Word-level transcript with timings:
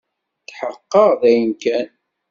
Tḥeqqeɣ 0.47 1.09
dayen 1.21 1.51
kan. 1.61 1.87